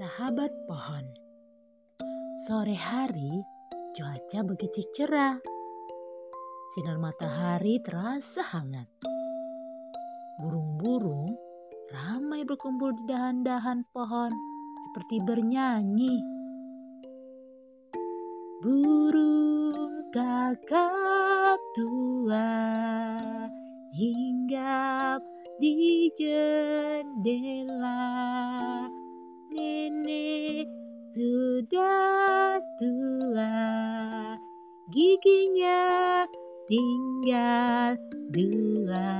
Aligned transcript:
Sahabat 0.00 0.48
pohon, 0.64 1.04
sore 2.48 2.72
hari 2.72 3.44
cuaca 3.92 4.40
begitu 4.48 4.80
cerah. 4.96 5.36
Sinar 6.72 6.96
matahari 6.96 7.76
terasa 7.84 8.40
hangat. 8.40 8.88
Burung-burung 10.40 11.36
ramai 11.92 12.48
berkumpul 12.48 12.96
di 12.96 13.12
dahan-dahan 13.12 13.84
pohon 13.92 14.32
seperti 14.88 15.20
bernyanyi. 15.20 16.16
Burung 18.64 20.08
kakak 20.16 21.60
tua 21.76 22.56
hinggap 23.92 25.20
di 25.60 26.08
jendela. 26.16 28.00
Nenek 29.50 30.70
sudah 31.10 32.62
tua, 32.78 33.58
giginya 34.94 36.22
tinggal 36.70 37.98
dua. 38.30 39.10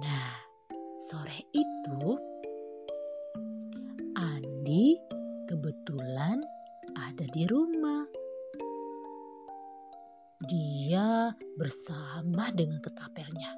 Nah, 0.00 0.32
sore 1.12 1.44
itu 1.52 2.16
Andi 4.16 4.96
kebetulan 5.52 6.40
ada 6.96 7.28
di 7.28 7.44
rumah. 7.44 8.08
Dia 10.48 11.28
bersama 11.60 12.48
dengan 12.56 12.80
ketapelnya. 12.80 13.52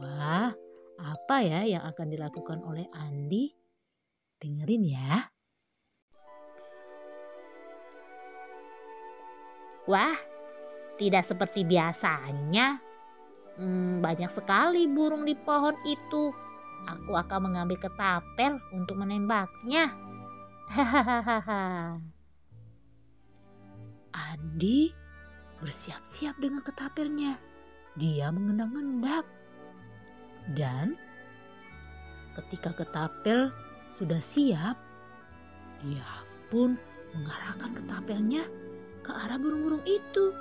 Wah, 0.00 0.50
apa 0.98 1.36
ya 1.46 1.62
yang 1.62 1.82
akan 1.86 2.06
dilakukan 2.10 2.58
oleh 2.66 2.90
Andi? 2.90 3.54
Dengerin 4.38 4.82
ya. 4.86 5.30
Wah, 9.88 10.18
tidak 11.00 11.24
seperti 11.24 11.64
biasanya. 11.64 12.82
Hmm, 13.56 14.04
banyak 14.04 14.30
sekali 14.34 14.84
burung 14.86 15.24
di 15.24 15.34
pohon 15.34 15.74
itu. 15.86 16.30
Aku 16.86 17.16
akan 17.16 17.50
mengambil 17.50 17.78
ketapel 17.80 18.60
untuk 18.70 19.00
menembaknya. 19.00 19.90
Hahaha. 20.68 21.96
Andi 24.12 24.92
bersiap-siap 25.58 26.36
dengan 26.38 26.62
ketapelnya. 26.62 27.40
Dia 27.98 28.30
mengendap-endap. 28.30 29.26
Dan 30.56 30.96
ketika 32.38 32.72
ketapel 32.72 33.52
sudah 33.98 34.22
siap, 34.22 34.76
dia 35.84 36.08
pun 36.48 36.78
mengarahkan 37.12 37.70
ketapelnya 37.76 38.44
ke 39.04 39.10
arah 39.10 39.40
burung-burung 39.40 39.84
itu. 39.84 40.32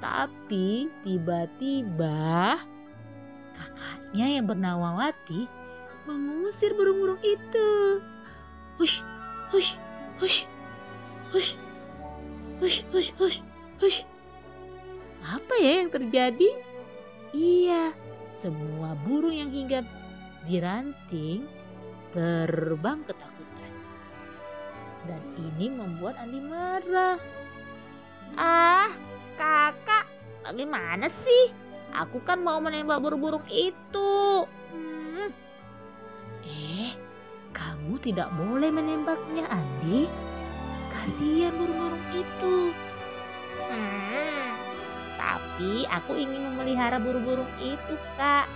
Tapi 0.00 0.92
tiba-tiba 1.04 2.60
kakaknya 3.56 4.26
yang 4.40 4.44
bernama 4.44 5.00
Wati 5.00 5.48
mengusir 6.04 6.76
burung-burung 6.76 7.20
itu. 7.24 8.00
Hush, 8.76 9.00
hush, 9.48 9.78
hush, 10.20 10.44
hush, 11.32 11.56
hush, 12.60 12.78
hush, 12.92 13.10
hush, 13.16 13.38
hush. 13.80 13.98
Apa 15.24 15.54
ya 15.56 15.80
yang 15.80 15.88
terjadi? 15.88 16.48
Iya, 17.32 17.96
semua 18.44 18.92
burung 19.08 19.32
yang 19.32 19.48
hinggap 19.48 19.88
di 20.44 20.60
ranting 20.60 21.48
terbang 22.12 23.00
ketakutan. 23.08 23.72
Dan 25.08 25.22
ini 25.40 25.72
membuat 25.72 26.20
Andi 26.20 26.44
marah. 26.44 27.16
Ah, 28.36 28.92
kakak, 29.40 30.04
bagaimana 30.44 31.08
sih? 31.24 31.56
Aku 31.96 32.20
kan 32.20 32.44
mau 32.44 32.60
menembak 32.60 33.00
burung-burung 33.00 33.48
itu. 33.48 34.44
Hmm. 34.76 35.32
Eh, 36.44 36.92
kamu 37.56 37.96
tidak 38.04 38.28
boleh 38.36 38.68
menembaknya, 38.68 39.48
Andi. 39.48 40.04
Kasihan 40.92 41.56
burung-burung 41.56 42.06
itu. 42.12 42.76
Hmm. 43.72 44.03
Tapi 45.54 45.86
aku 45.86 46.18
ingin 46.18 46.50
memelihara 46.50 46.98
burung-burung 46.98 47.46
itu, 47.62 47.94
Kak. 48.18 48.50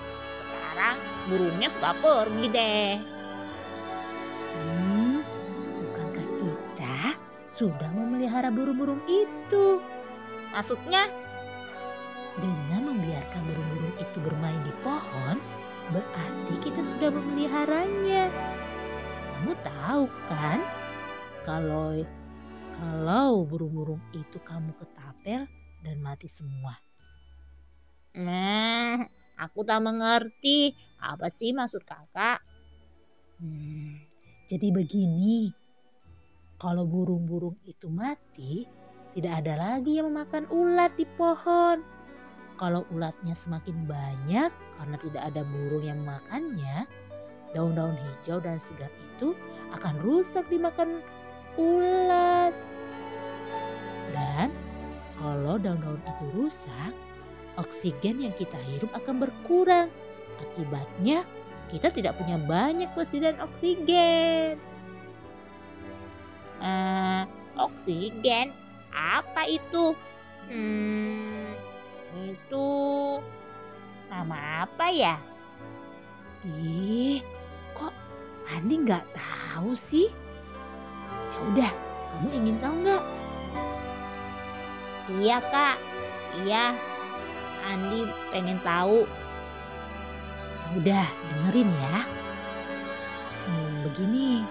Sekarang 0.51 0.99
burungnya 1.31 1.71
sudah 1.79 1.95
pergi 1.95 2.47
deh. 2.51 2.91
Hmm, 4.59 5.23
bukankah 5.79 6.27
kita 6.43 7.15
sudah 7.55 7.87
memelihara 7.95 8.51
burung-burung 8.51 8.99
itu? 9.07 9.79
Maksudnya? 10.51 11.07
Dengan 12.43 12.91
membiarkan 12.91 13.47
burung-burung 13.47 13.95
itu 14.03 14.19
bermain 14.19 14.63
di 14.67 14.75
pohon, 14.83 15.39
berarti 15.95 16.55
kita 16.67 16.83
sudah 16.83 17.15
memeliharanya. 17.15 18.27
Kamu 19.39 19.55
tahu 19.63 20.03
kan, 20.27 20.59
kalau 21.47 22.03
kalau 22.83 23.47
burung-burung 23.47 24.03
itu 24.11 24.43
kamu 24.43 24.75
ketapel 24.83 25.47
dan 25.87 25.97
mati 26.03 26.27
semua. 26.35 26.88
Nah, 28.17 29.05
aku 29.37 29.67
tak 29.67 29.85
mengerti. 29.85 30.73
Apa 30.99 31.29
sih 31.29 31.53
maksud 31.53 31.85
kakak? 31.85 32.41
Hmm, 33.39 34.03
jadi 34.51 34.75
begini, 34.75 35.53
kalau 36.59 36.83
burung-burung 36.89 37.55
itu 37.63 37.87
mati, 37.87 38.67
tidak 39.15 39.47
ada 39.47 39.55
lagi 39.55 40.03
yang 40.03 40.11
memakan 40.11 40.51
ulat 40.51 40.91
di 40.99 41.07
pohon. 41.15 41.87
Kalau 42.59 42.83
ulatnya 42.91 43.39
semakin 43.39 43.87
banyak 43.87 44.51
karena 44.51 44.97
tidak 44.99 45.23
ada 45.23 45.47
burung 45.47 45.87
yang 45.87 46.03
memakannya, 46.03 46.91
daun-daun 47.55 47.95
hijau 47.95 48.43
dan 48.43 48.59
segar 48.67 48.91
itu 48.91 49.39
akan 49.71 49.95
rusak 50.03 50.43
dimakan 50.51 50.99
ulat. 51.55 52.51
Dan 54.11 54.51
kalau 55.15 55.63
daun-daun 55.63 56.03
itu 56.03 56.25
rusak, 56.35 56.93
oksigen 57.57 58.21
yang 58.21 58.35
kita 58.37 58.59
hirup 58.69 58.93
akan 58.93 59.25
berkurang. 59.25 59.89
Akibatnya, 60.39 61.25
kita 61.73 61.89
tidak 61.91 62.17
punya 62.21 62.37
banyak 62.37 62.91
persediaan 62.93 63.41
oksigen. 63.43 64.61
Uh, 66.59 67.25
oksigen? 67.57 68.53
Apa 68.93 69.47
itu? 69.47 69.95
Hmm, 70.49 71.53
itu 72.17 72.69
nama 74.09 74.65
apa 74.65 74.87
ya? 74.89 75.21
Ih, 76.47 77.21
kok 77.77 77.93
Andi 78.49 78.75
nggak 78.81 79.05
tahu 79.13 79.77
sih? 79.93 80.09
Ya 81.35 81.39
udah, 81.53 81.73
kamu 82.15 82.29
ingin 82.33 82.57
tahu 82.63 82.75
nggak? 82.81 83.05
Iya 85.21 85.39
kak, 85.53 85.77
iya. 86.45 86.73
Andi 87.69 88.09
pengen 88.33 88.56
tahu. 88.65 89.05
Ya 90.49 90.69
udah, 90.81 91.06
dengerin 91.29 91.69
ya. 91.69 91.99
Hmm, 93.45 93.73
begini, 93.84 94.45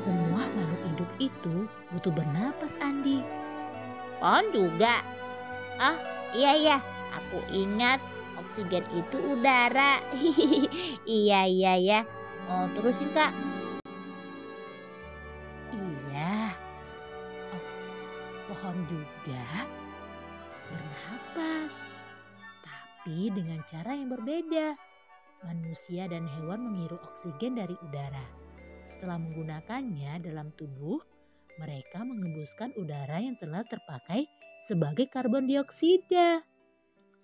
semua 0.00 0.48
makhluk 0.56 0.82
hidup 0.88 1.10
itu 1.20 1.56
butuh 1.92 2.12
bernapas, 2.12 2.72
Andi. 2.80 3.20
Pohon 4.20 4.44
juga. 4.52 5.04
Ah, 5.80 5.96
iya 6.32 6.52
iya, 6.56 6.76
aku 7.12 7.44
ingat 7.52 8.00
oksigen 8.40 8.84
itu 8.96 9.16
udara. 9.20 10.00
iya 11.08 11.48
iya 11.48 11.72
ya. 11.76 12.00
Oh, 12.48 12.68
terusin 12.76 13.08
kak. 13.16 13.32
Iya, 15.72 16.52
pohon 18.48 18.76
juga 18.88 19.79
bernapas, 20.70 21.70
tapi 22.62 23.28
dengan 23.34 23.60
cara 23.66 23.92
yang 23.98 24.08
berbeda. 24.14 24.78
Manusia 25.40 26.04
dan 26.06 26.28
hewan 26.38 26.70
menghirup 26.70 27.00
oksigen 27.00 27.56
dari 27.58 27.74
udara. 27.88 28.24
Setelah 28.86 29.16
menggunakannya 29.16 30.20
dalam 30.20 30.52
tubuh, 30.54 31.00
mereka 31.56 32.04
mengembuskan 32.04 32.76
udara 32.76 33.18
yang 33.18 33.34
telah 33.40 33.64
terpakai 33.64 34.28
sebagai 34.68 35.08
karbon 35.10 35.48
dioksida. 35.48 36.44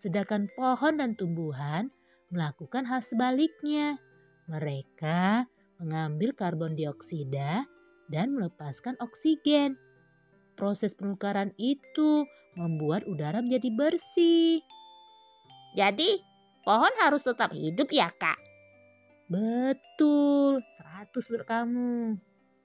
Sedangkan 0.01 0.49
pohon 0.57 0.99
dan 0.99 1.15
tumbuhan 1.15 1.93
melakukan 2.33 2.89
hal 2.89 3.05
sebaliknya. 3.05 4.01
Mereka 4.49 5.47
mengambil 5.79 6.33
karbon 6.33 6.75
dioksida 6.75 7.69
dan 8.09 8.27
melepaskan 8.35 8.97
oksigen. 9.03 9.77
Proses 10.57 10.97
penukaran 10.97 11.53
itu 11.61 12.25
membuat 12.57 13.05
udara 13.05 13.45
menjadi 13.45 13.69
bersih. 13.77 14.65
Jadi, 15.77 16.25
pohon 16.65 16.93
harus 17.05 17.21
tetap 17.21 17.53
hidup 17.53 17.93
ya 17.93 18.09
kak? 18.17 18.41
Betul, 19.29 20.65
100 20.81 21.13
untuk 21.13 21.45
kamu. 21.45 22.17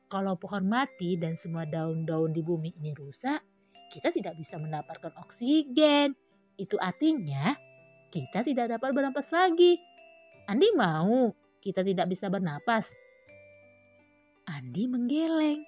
Kalau 0.07 0.39
pohon 0.39 0.63
mati 0.67 1.19
dan 1.19 1.35
semua 1.35 1.67
daun-daun 1.67 2.31
di 2.31 2.39
bumi 2.39 2.71
ini 2.79 2.95
rusak, 2.95 3.43
kita 3.91 4.15
tidak 4.15 4.39
bisa 4.39 4.55
mendapatkan 4.55 5.11
oksigen. 5.27 6.15
Itu 6.55 6.79
artinya 6.79 7.55
kita 8.11 8.47
tidak 8.47 8.79
dapat 8.79 8.95
bernapas 8.95 9.27
lagi. 9.35 9.75
Andi 10.47 10.67
mau 10.75 11.35
kita 11.59 11.83
tidak 11.83 12.07
bisa 12.07 12.31
bernapas. 12.31 12.87
Andi 14.47 14.87
menggeleng, 14.87 15.63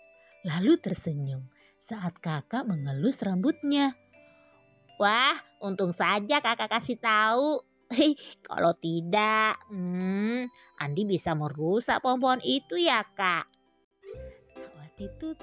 lalu 0.47 0.75
tersenyum 0.79 1.52
saat 1.87 2.15
kakak 2.23 2.63
mengelus 2.63 3.19
rambutnya. 3.19 3.95
Wah, 5.01 5.35
untung 5.59 5.91
saja 5.91 6.39
kakak 6.39 6.79
kasih 6.79 6.95
tahu. 6.99 7.59
Kalau 8.47 8.73
tidak, 8.79 9.59
hmm, 9.67 10.47
Andi 10.79 11.03
bisa 11.03 11.35
merusak 11.35 11.99
pohon-pohon 11.99 12.39
itu 12.41 12.79
ya 12.79 13.03
kak. 13.13 13.45
Kak 14.93 15.01
itu 15.01 15.33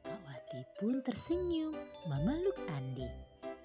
Kak 0.00 0.18
Wati 0.24 0.64
pun 0.80 1.04
tersenyum 1.04 1.76
memeluk 2.08 2.56
Andi. 2.72 3.04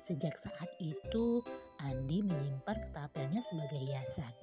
Sejak 0.03 0.35
saat 0.43 0.67
itu, 0.83 1.39
Andi 1.79 2.19
menyimpan 2.23 2.75
ketapelnya 2.75 3.39
sebagai 3.47 3.79
hiasan. 3.87 4.33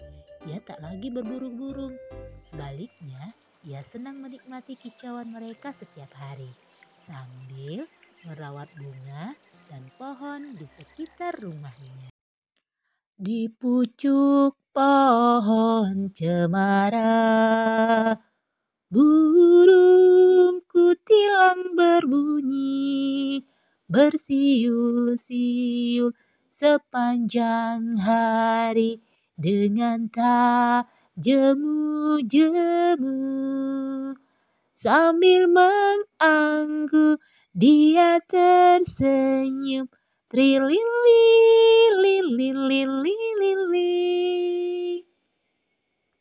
Ia 0.48 0.58
tak 0.64 0.80
lagi 0.80 1.12
berburu-burung. 1.12 1.92
Sebaliknya, 2.48 3.36
ia 3.64 3.84
senang 3.92 4.24
menikmati 4.24 4.76
kicauan 4.76 5.32
mereka 5.32 5.72
setiap 5.76 6.12
hari, 6.16 6.52
sambil 7.04 7.84
merawat 8.24 8.68
bunga 8.76 9.36
dan 9.68 9.84
pohon 10.00 10.56
di 10.56 10.64
sekitar 10.80 11.36
rumahnya. 11.40 12.08
Di 13.14 13.46
pucuk 13.46 14.58
pohon 14.74 16.10
cemara, 16.12 18.18
burung 18.90 20.58
kutilang 20.66 21.78
berbunyi, 21.78 23.46
bersiul-siul 23.86 26.10
sepanjang 26.58 28.02
hari 28.02 28.98
dengan 29.38 30.10
tak 30.10 30.90
jemu-jemu 31.14 33.14
sambil 34.84 35.48
menganggu 35.48 37.16
dia 37.56 38.20
tersenyum. 38.28 39.88
Trilili 40.28 41.24
lili 42.04 42.52
lili 42.52 42.80
lili 42.84 43.80